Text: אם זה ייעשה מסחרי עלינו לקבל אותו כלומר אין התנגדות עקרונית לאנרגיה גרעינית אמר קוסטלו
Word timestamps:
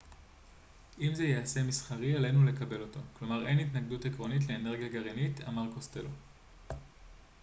אם 1.01 1.15
זה 1.15 1.23
ייעשה 1.23 1.63
מסחרי 1.63 2.15
עלינו 2.15 2.45
לקבל 2.45 2.81
אותו 2.81 2.99
כלומר 3.19 3.47
אין 3.47 3.59
התנגדות 3.59 4.05
עקרונית 4.05 4.49
לאנרגיה 4.49 4.87
גרעינית 4.89 5.41
אמר 5.47 5.73
קוסטלו 5.73 6.09